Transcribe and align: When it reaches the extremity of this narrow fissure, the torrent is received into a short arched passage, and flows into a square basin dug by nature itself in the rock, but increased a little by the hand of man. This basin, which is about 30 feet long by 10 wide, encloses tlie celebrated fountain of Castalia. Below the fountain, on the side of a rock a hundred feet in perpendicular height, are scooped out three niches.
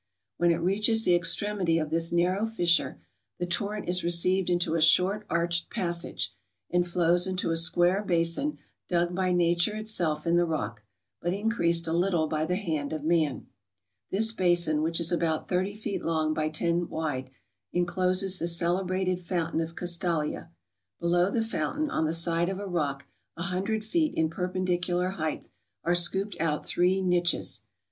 When 0.37 0.49
it 0.49 0.55
reaches 0.55 1.03
the 1.05 1.13
extremity 1.13 1.77
of 1.77 1.91
this 1.91 2.11
narrow 2.11 2.47
fissure, 2.47 2.99
the 3.37 3.45
torrent 3.45 3.87
is 3.87 4.03
received 4.03 4.49
into 4.49 4.73
a 4.73 4.81
short 4.81 5.27
arched 5.29 5.69
passage, 5.69 6.33
and 6.71 6.87
flows 6.87 7.27
into 7.27 7.51
a 7.51 7.55
square 7.55 8.01
basin 8.03 8.57
dug 8.89 9.13
by 9.13 9.31
nature 9.31 9.75
itself 9.75 10.25
in 10.25 10.37
the 10.37 10.45
rock, 10.45 10.81
but 11.21 11.35
increased 11.35 11.85
a 11.85 11.93
little 11.93 12.25
by 12.25 12.45
the 12.45 12.55
hand 12.55 12.93
of 12.93 13.03
man. 13.03 13.45
This 14.09 14.31
basin, 14.31 14.81
which 14.81 14.99
is 14.99 15.11
about 15.11 15.47
30 15.47 15.75
feet 15.75 16.03
long 16.03 16.33
by 16.33 16.49
10 16.49 16.89
wide, 16.89 17.29
encloses 17.71 18.39
tlie 18.39 18.47
celebrated 18.47 19.21
fountain 19.21 19.61
of 19.61 19.75
Castalia. 19.75 20.49
Below 20.99 21.29
the 21.29 21.43
fountain, 21.43 21.91
on 21.91 22.05
the 22.05 22.13
side 22.13 22.49
of 22.49 22.57
a 22.57 22.65
rock 22.65 23.05
a 23.37 23.43
hundred 23.43 23.83
feet 23.83 24.15
in 24.15 24.31
perpendicular 24.31 25.09
height, 25.09 25.51
are 25.83 25.93
scooped 25.93 26.37
out 26.41 26.65
three 26.65 27.03
niches. 27.03 27.61